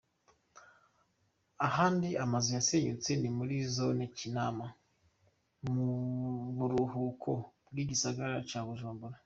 Ahandi 1.67 2.09
amazu 2.23 2.49
yasenyutse 2.57 3.09
ni 3.21 3.29
muri 3.37 3.55
zone 3.75 4.03
Kinama 4.17 4.65
mu 5.71 5.87
buraruko 6.57 7.31
bw'igisagara 7.71 8.37
ca 8.49 8.61
Bujumbura. 8.67 9.17